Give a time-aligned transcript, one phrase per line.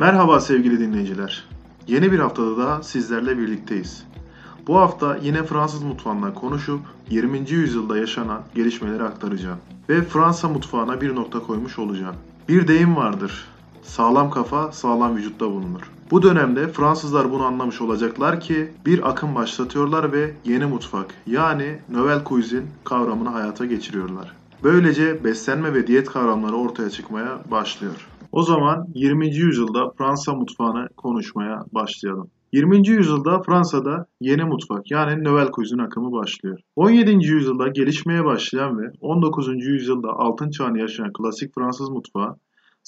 [0.00, 1.44] Merhaba sevgili dinleyiciler.
[1.86, 4.04] Yeni bir haftada daha sizlerle birlikteyiz.
[4.66, 7.50] Bu hafta yine Fransız mutfağından konuşup 20.
[7.50, 9.58] yüzyılda yaşanan gelişmeleri aktaracağım.
[9.88, 12.14] Ve Fransa mutfağına bir nokta koymuş olacağım.
[12.48, 13.44] Bir deyim vardır.
[13.82, 15.90] Sağlam kafa sağlam vücutta bulunur.
[16.10, 22.24] Bu dönemde Fransızlar bunu anlamış olacaklar ki bir akım başlatıyorlar ve yeni mutfak yani Nouvelle
[22.28, 24.32] Cuisine kavramını hayata geçiriyorlar.
[24.64, 28.08] Böylece beslenme ve diyet kavramları ortaya çıkmaya başlıyor.
[28.32, 29.36] O zaman 20.
[29.36, 32.30] yüzyılda Fransa mutfağını konuşmaya başlayalım.
[32.52, 32.88] 20.
[32.88, 36.58] yüzyılda Fransa'da yeni mutfak yani Nouvelle Cuisine akımı başlıyor.
[36.76, 37.26] 17.
[37.26, 39.48] yüzyılda gelişmeye başlayan ve 19.
[39.48, 42.36] yüzyılda altın çağını yaşayan klasik Fransız mutfağı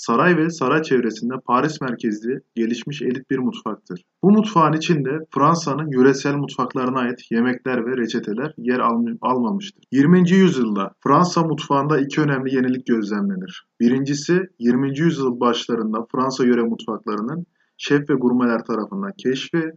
[0.00, 4.02] saray ve saray çevresinde Paris merkezli gelişmiş elit bir mutfaktır.
[4.22, 9.84] Bu mutfağın içinde Fransa'nın yöresel mutfaklarına ait yemekler ve reçeteler yer al- almamıştır.
[9.92, 10.30] 20.
[10.30, 13.66] yüzyılda Fransa mutfağında iki önemli yenilik gözlemlenir.
[13.80, 14.98] Birincisi 20.
[14.98, 19.72] yüzyıl başlarında Fransa yöre mutfaklarının şef ve gurmeler tarafından keşfi,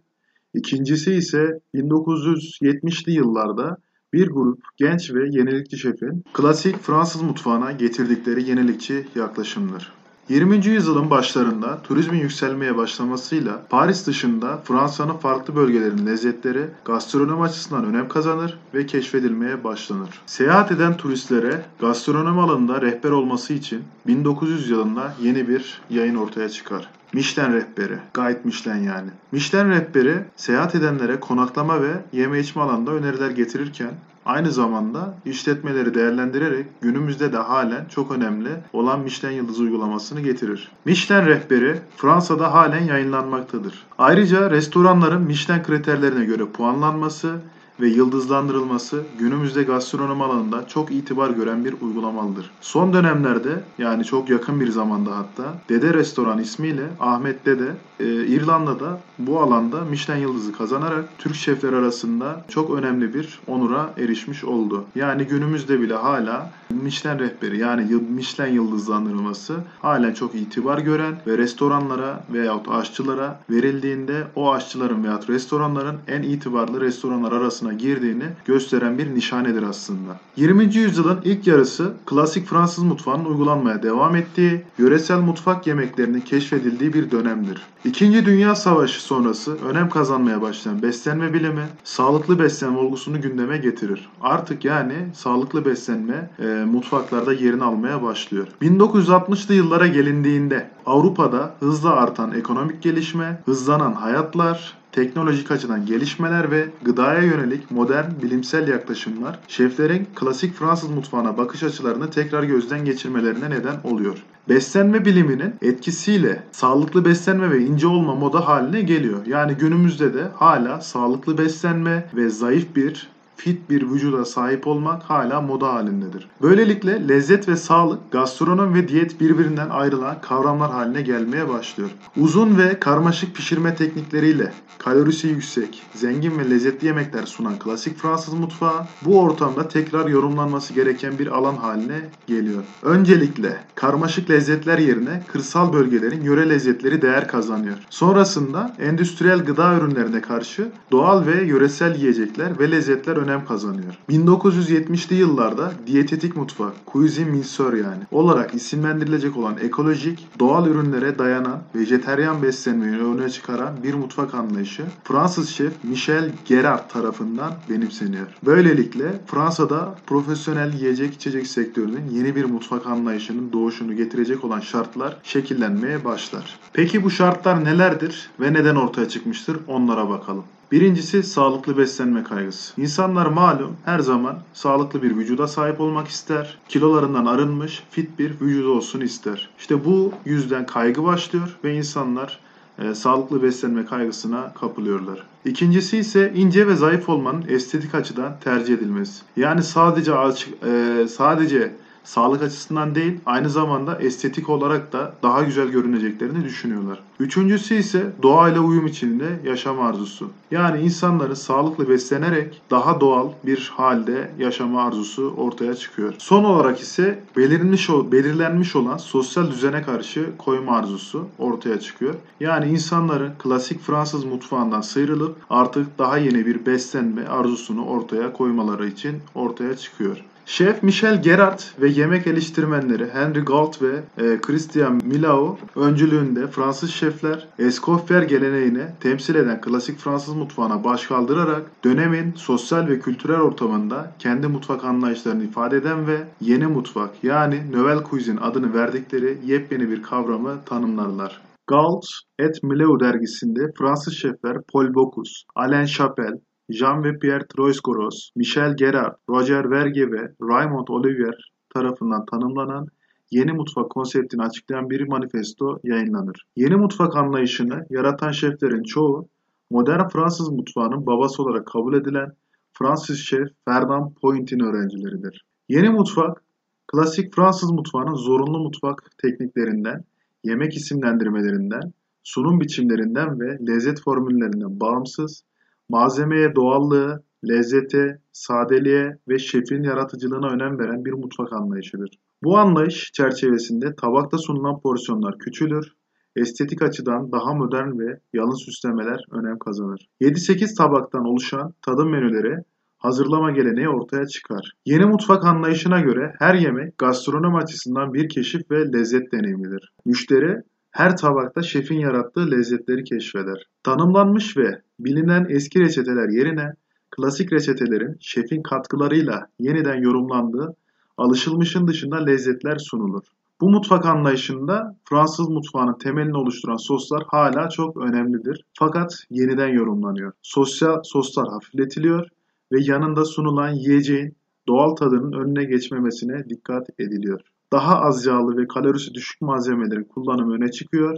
[0.54, 3.78] İkincisi ise 1970'li yıllarda
[4.14, 10.03] bir grup genç ve yenilikçi şefin klasik Fransız mutfağına getirdikleri yenilikçi yaklaşımdır.
[10.30, 10.66] 20.
[10.66, 18.60] yüzyılın başlarında turizmin yükselmeye başlamasıyla Paris dışında Fransa'nın farklı bölgelerinin lezzetleri gastronomi açısından önem kazanır
[18.74, 20.22] ve keşfedilmeye başlanır.
[20.26, 26.90] Seyahat eden turistlere gastronomi alanında rehber olması için 1900 yılında yeni bir yayın ortaya çıkar.
[27.14, 29.10] Michelin rehberi, Guide Michelin yani.
[29.32, 33.92] Michelin rehberi seyahat edenlere konaklama ve yeme içme alanında öneriler getirirken
[34.26, 40.72] aynı zamanda işletmeleri değerlendirerek günümüzde de halen çok önemli olan Michelin yıldız uygulamasını getirir.
[40.86, 43.84] Michelin rehberi Fransa'da halen yayınlanmaktadır.
[43.98, 47.36] Ayrıca restoranların Michelin kriterlerine göre puanlanması
[47.80, 52.52] ve yıldızlandırılması günümüzde gastronomi alanında çok itibar gören bir uygulamalıdır.
[52.62, 59.00] Son dönemlerde yani çok yakın bir zamanda hatta Dede Restoran ismiyle Ahmet Dede e, İrlanda'da
[59.20, 64.86] bu alanda Michelin yıldızı kazanarak Türk şefler arasında çok önemli bir onura erişmiş oldu.
[64.96, 72.24] Yani günümüzde bile hala Michelin rehberi yani Michelin yıldızlandırılması halen çok itibar gören ve restoranlara
[72.34, 77.32] veyahut aşçılara verildiğinde o aşçıların veyahut restoranların en itibarlı restoranlar
[77.64, 80.20] arasına girdiğini gösteren bir nişanedir aslında.
[80.36, 80.76] 20.
[80.76, 87.62] yüzyılın ilk yarısı klasik Fransız mutfağının uygulanmaya devam ettiği, yöresel mutfak yemeklerinin keşfedildiği bir dönemdir.
[87.86, 94.10] İkinci Dünya Savaşı sonrası önem kazanmaya başlayan beslenme bilimi, sağlıklı beslenme olgusunu gündeme getirir.
[94.22, 98.48] Artık yani sağlıklı beslenme e, mutfaklarda yerini almaya başlıyor.
[98.62, 107.22] 1960'lı yıllara gelindiğinde Avrupa'da hızla artan ekonomik gelişme, hızlanan hayatlar, teknolojik açıdan gelişmeler ve gıdaya
[107.22, 114.24] yönelik modern bilimsel yaklaşımlar şeflerin klasik Fransız mutfağına bakış açılarını tekrar gözden geçirmelerine neden oluyor.
[114.50, 119.26] Beslenme biliminin etkisiyle sağlıklı beslenme ve ince olma moda haline geliyor.
[119.26, 125.42] Yani günümüzde de hala sağlıklı beslenme ve zayıf bir fit bir vücuda sahip olmak hala
[125.42, 126.28] moda halindedir.
[126.42, 131.90] Böylelikle lezzet ve sağlık, gastronom ve diyet birbirinden ayrılan kavramlar haline gelmeye başlıyor.
[132.18, 138.86] Uzun ve karmaşık pişirme teknikleriyle kalorisi yüksek, zengin ve lezzetli yemekler sunan klasik Fransız mutfağı
[139.06, 142.64] bu ortamda tekrar yorumlanması gereken bir alan haline geliyor.
[142.84, 147.78] Öncelikle karmaşık lezzetler yerine kırsal bölgelerin yöre lezzetleri değer kazanıyor.
[147.90, 153.98] Sonrasında endüstriyel gıda ürünlerine karşı doğal ve yöresel yiyecekler ve lezzetler önem kazanıyor.
[154.10, 162.44] 1970'li yıllarda diyetetik mutfak, cuisine minceur yani olarak isimlendirilecek olan ekolojik, doğal ürünlere dayanan, vejeteryan
[162.44, 168.28] beslenmeyi öne çıkaran bir mutfak anlayışı Fransız şef Michel Gerard tarafından benimseniyor.
[168.46, 176.06] Böylelikle Fransa'da profesyonel yiyecek içecek sektörünün yeni bir mutfak anlayışının doğuşunu getirecek olan şartlar şekillenmeye
[176.06, 176.60] başlar.
[176.74, 180.44] Peki bu şartlar nelerdir ve neden ortaya çıkmıştır onlara bakalım.
[180.74, 182.82] Birincisi sağlıklı beslenme kaygısı.
[182.82, 186.58] İnsanlar malum her zaman sağlıklı bir vücuda sahip olmak ister.
[186.70, 189.50] Kilolarından arınmış, fit bir vücudu olsun ister.
[189.60, 192.40] İşte bu yüzden kaygı başlıyor ve insanlar
[192.80, 195.24] e, sağlıklı beslenme kaygısına kapılıyorlar.
[195.46, 199.22] İkincisi ise ince ve zayıf olmanın estetik açıdan tercih edilmesi.
[199.38, 201.74] Yani sadece açık, e, sadece
[202.04, 207.00] sağlık açısından değil aynı zamanda estetik olarak da daha güzel görüneceklerini düşünüyorlar.
[207.20, 210.30] Üçüncüsü ise doğayla uyum içinde yaşam arzusu.
[210.52, 216.14] Yani insanların sağlıklı beslenerek daha doğal bir halde yaşama arzusu ortaya çıkıyor.
[216.18, 222.16] Son olarak ise belirlenmiş, belirlenmiş olan sosyal düzene karşı koyma arzusu ortaya çıkıyor.
[222.40, 229.16] Yani insanların klasik Fransız mutfağından sıyrılıp artık daha yeni bir beslenme arzusunu ortaya koymaları için
[229.36, 230.24] ortaya çıkıyor.
[230.46, 237.48] Şef Michel Gerard ve yemek eleştirmenleri Henry Gault ve e, Christian Millau öncülüğünde Fransız şefler
[237.60, 244.48] Escoffier geleneğini temsil eden klasik Fransız mutfağına baş kaldırarak dönemin sosyal ve kültürel ortamında kendi
[244.48, 250.66] mutfak anlayışlarını ifade eden ve yeni mutfak yani Nouvelle Cuisine adını verdikleri yepyeni bir kavramı
[250.66, 251.42] tanımlarlar.
[251.68, 252.06] Gault
[252.40, 256.40] et Millau dergisinde Fransız şefler Paul Bocuse, Alain Chapelle,
[256.74, 262.88] Jean ve Pierre Troisgros, Michel Gerard, Roger Verge ve Raymond Olivier tarafından tanımlanan
[263.32, 266.46] yeni mutfak konseptini açıklayan bir manifesto yayınlanır.
[266.56, 269.30] Yeni mutfak anlayışını yaratan şeflerin çoğu
[269.70, 272.32] modern Fransız mutfağının babası olarak kabul edilen
[272.74, 275.46] Fransız şef Fernand Point'in öğrencileridir.
[275.70, 276.44] Yeni mutfak,
[276.88, 280.04] klasik Fransız mutfağının zorunlu mutfak tekniklerinden,
[280.44, 281.94] yemek isimlendirmelerinden,
[282.24, 285.44] sunum biçimlerinden ve lezzet formüllerinden bağımsız
[285.90, 292.10] malzemeye doğallığı, lezzete, sadeliğe ve şefin yaratıcılığına önem veren bir mutfak anlayışıdır.
[292.44, 295.94] Bu anlayış çerçevesinde tabakta sunulan porsiyonlar küçülür,
[296.36, 300.10] estetik açıdan daha modern ve yalın süslemeler önem kazanır.
[300.22, 302.64] 7-8 tabaktan oluşan tadım menüleri
[302.98, 304.72] hazırlama geleneği ortaya çıkar.
[304.86, 309.94] Yeni mutfak anlayışına göre her yemek gastronomi açısından bir keşif ve lezzet deneyimidir.
[310.06, 313.68] Müşteri her tabakta şefin yarattığı lezzetleri keşfeder.
[313.84, 316.74] Tanımlanmış ve bilinen eski reçeteler yerine
[317.12, 320.76] klasik reçetelerin şefin katkılarıyla yeniden yorumlandığı
[321.18, 323.24] alışılmışın dışında lezzetler sunulur.
[323.62, 328.66] Bu mutfak anlayışında Fransız mutfağının temelini oluşturan soslar hala çok önemlidir.
[328.80, 330.32] Fakat yeniden yorumlanıyor.
[330.42, 332.28] Sosyal soslar hafifletiliyor
[332.72, 334.36] ve yanında sunulan yiyeceğin
[334.68, 337.42] doğal tadının önüne geçmemesine dikkat ediliyor
[337.74, 341.18] daha az yağlı ve kalorisi düşük malzemelerin kullanımı öne çıkıyor.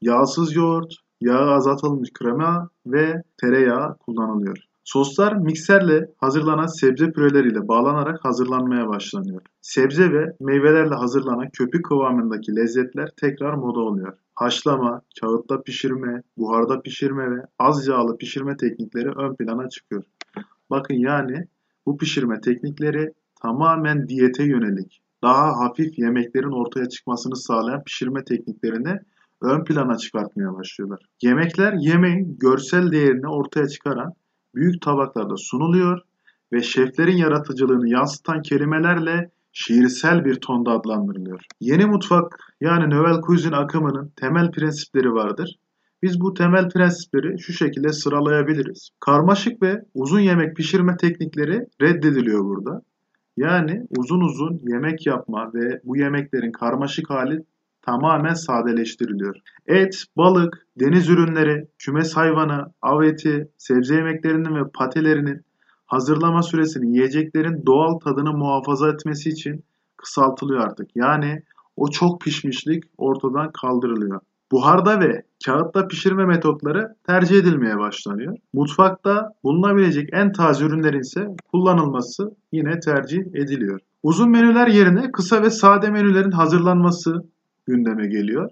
[0.00, 4.56] Yağsız yoğurt, yağı azaltılmış krema ve tereyağı kullanılıyor.
[4.84, 9.42] Soslar mikserle hazırlanan sebze püreleriyle bağlanarak hazırlanmaya başlanıyor.
[9.60, 14.12] Sebze ve meyvelerle hazırlanan köpük kıvamındaki lezzetler tekrar moda oluyor.
[14.34, 20.04] Haşlama, kağıtta pişirme, buharda pişirme ve az yağlı pişirme teknikleri ön plana çıkıyor.
[20.70, 21.46] Bakın yani
[21.86, 23.12] bu pişirme teknikleri
[23.42, 29.00] tamamen diyete yönelik daha hafif yemeklerin ortaya çıkmasını sağlayan pişirme tekniklerini
[29.42, 31.00] ön plana çıkartmaya başlıyorlar.
[31.22, 34.12] Yemekler yemeğin görsel değerini ortaya çıkaran
[34.54, 36.00] büyük tabaklarda sunuluyor
[36.52, 41.40] ve şeflerin yaratıcılığını yansıtan kelimelerle şiirsel bir tonda adlandırılıyor.
[41.60, 45.58] Yeni mutfak yani Nouvelle Cuisine akımının temel prensipleri vardır.
[46.02, 48.90] Biz bu temel prensipleri şu şekilde sıralayabiliriz.
[49.00, 52.82] Karmaşık ve uzun yemek pişirme teknikleri reddediliyor burada.
[53.36, 57.44] Yani uzun uzun yemek yapma ve bu yemeklerin karmaşık hali
[57.88, 59.36] tamamen sadeleştiriliyor.
[59.66, 65.40] Et, balık, deniz ürünleri, kümes hayvanı, av eti, sebze yemeklerinin ve patelerinin
[65.86, 69.64] hazırlama süresini yiyeceklerin doğal tadını muhafaza etmesi için
[69.96, 70.96] kısaltılıyor artık.
[70.96, 71.42] Yani
[71.76, 74.20] o çok pişmişlik ortadan kaldırılıyor.
[74.52, 78.36] Buharda ve kağıtta pişirme metotları tercih edilmeye başlanıyor.
[78.52, 83.80] Mutfakta bulunabilecek en taze ürünlerin ise kullanılması yine tercih ediliyor.
[84.02, 87.22] Uzun menüler yerine kısa ve sade menülerin hazırlanması
[87.68, 88.50] gündeme geliyor.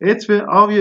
[0.00, 0.80] Et ve av e,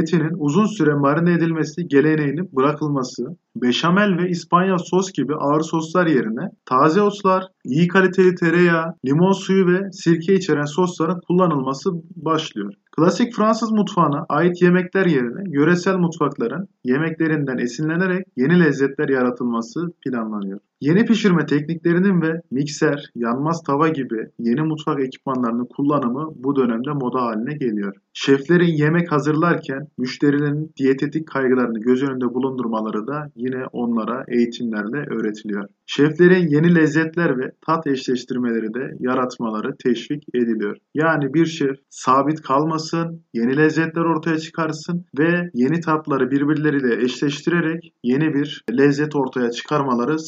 [0.00, 6.50] etinin uzun süre marine edilmesi geleneğinin bırakılması, beşamel ve İspanyol sos gibi ağır soslar yerine
[6.64, 12.72] taze otlar, iyi kaliteli tereyağı, limon suyu ve sirke içeren sosların kullanılması başlıyor.
[12.96, 20.60] Klasik Fransız mutfağına ait yemekler yerine yöresel mutfakların yemeklerinden esinlenerek yeni lezzetler yaratılması planlanıyor.
[20.80, 27.22] Yeni pişirme tekniklerinin ve mikser, yanmaz tava gibi yeni mutfak ekipmanlarının kullanımı bu dönemde moda
[27.22, 27.94] haline geliyor.
[28.12, 35.68] Şeflerin yemek hazırlarken müşterilerin diyetetik kaygılarını göz önünde bulundurmaları da yine onlara eğitimlerle öğretiliyor.
[35.86, 40.76] Şeflerin yeni lezzetler ve tat eşleştirmeleri de yaratmaları teşvik ediliyor.
[40.94, 48.34] Yani bir şef sabit kalmasın, yeni lezzetler ortaya çıkarsın ve yeni tatları birbirleriyle eşleştirerek yeni
[48.34, 50.18] bir lezzet ortaya çıkarmaları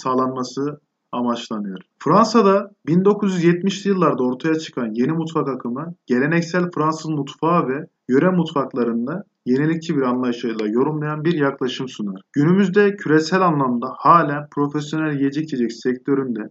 [0.44, 0.80] sağlanması
[1.12, 1.78] amaçlanıyor.
[1.98, 9.96] Fransa'da 1970'li yıllarda ortaya çıkan yeni mutfak akımı geleneksel Fransız mutfağı ve yöre mutfaklarında yenilikçi
[9.96, 12.20] bir anlayışıyla yorumlayan bir yaklaşım sunar.
[12.32, 16.50] Günümüzde küresel anlamda hala profesyonel yiyecek içecek sektöründe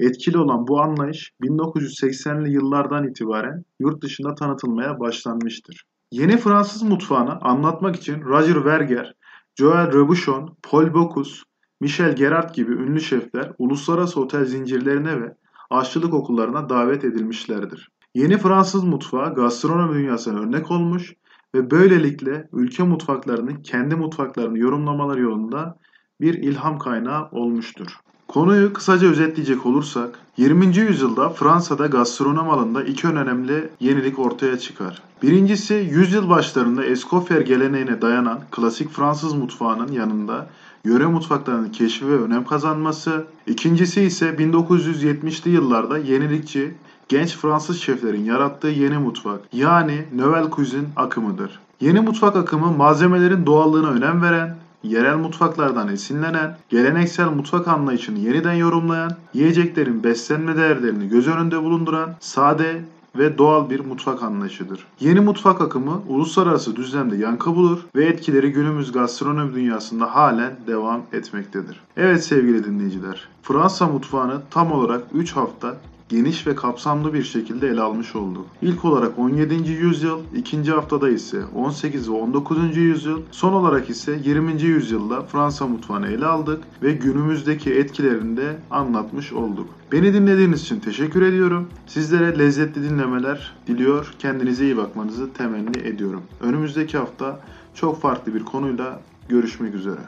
[0.00, 5.84] etkili olan bu anlayış 1980'li yıllardan itibaren yurt dışında tanıtılmaya başlanmıştır.
[6.12, 9.14] Yeni Fransız mutfağını anlatmak için Roger Verger,
[9.60, 11.42] Joël Robuchon, Paul Bocuse,
[11.80, 15.34] Michel Gerard gibi ünlü şefler uluslararası otel zincirlerine ve
[15.70, 17.90] aşçılık okullarına davet edilmişlerdir.
[18.14, 21.14] Yeni Fransız mutfağı gastronomi dünyasına örnek olmuş
[21.54, 25.78] ve böylelikle ülke mutfaklarının kendi mutfaklarını yorumlamaları yolunda
[26.20, 28.00] bir ilham kaynağı olmuştur.
[28.28, 30.76] Konuyu kısaca özetleyecek olursak, 20.
[30.76, 35.02] yüzyılda Fransa'da gastronom alanında iki önemli yenilik ortaya çıkar.
[35.22, 40.46] Birincisi yüzyıl başlarında Escoffier geleneğine dayanan klasik Fransız mutfağının yanında
[40.86, 43.24] yöre mutfaklarının keşfi ve önem kazanması.
[43.46, 46.74] İkincisi ise 1970'li yıllarda yenilikçi
[47.08, 51.58] genç Fransız şeflerin yarattığı yeni mutfak yani Nouvelle Cuisine akımıdır.
[51.80, 59.12] Yeni mutfak akımı malzemelerin doğallığına önem veren, yerel mutfaklardan esinlenen, geleneksel mutfak anlayışını yeniden yorumlayan,
[59.34, 62.82] yiyeceklerin beslenme değerlerini göz önünde bulunduran, sade
[63.18, 64.86] ve doğal bir mutfak anlayışıdır.
[65.00, 71.80] Yeni mutfak akımı uluslararası düzlemde yankı bulur ve etkileri günümüz gastronomi dünyasında halen devam etmektedir.
[71.96, 75.76] Evet sevgili dinleyiciler, Fransa mutfağını tam olarak 3 hafta
[76.08, 78.46] geniş ve kapsamlı bir şekilde ele almış olduk.
[78.62, 79.70] İlk olarak 17.
[79.70, 82.76] yüzyıl, ikinci haftada ise 18 ve 19.
[82.76, 84.62] yüzyıl, son olarak ise 20.
[84.62, 89.68] yüzyılda Fransa mutfağını ele aldık ve günümüzdeki etkilerini de anlatmış olduk.
[89.92, 91.68] Beni dinlediğiniz için teşekkür ediyorum.
[91.86, 94.14] Sizlere lezzetli dinlemeler diliyor.
[94.18, 96.22] Kendinize iyi bakmanızı temenni ediyorum.
[96.40, 97.40] Önümüzdeki hafta
[97.74, 100.00] çok farklı bir konuyla görüşmek üzere.